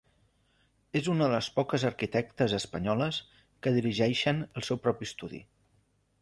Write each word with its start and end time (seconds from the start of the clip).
És 1.01 1.09
una 1.15 1.25
de 1.27 1.35
les 1.35 1.49
poques 1.57 1.85
arquitectes 1.89 2.55
espanyoles 2.59 3.19
que 3.67 3.75
dirigeixen 3.77 4.41
el 4.49 4.67
seu 4.71 4.81
propi 4.89 5.11
estudi. 5.11 5.45